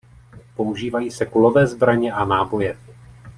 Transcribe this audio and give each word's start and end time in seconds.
Používají 0.55 1.11
se 1.11 1.25
kulové 1.25 1.67
zbraně 1.67 2.11
a 2.11 2.25
náboje. 2.25 2.77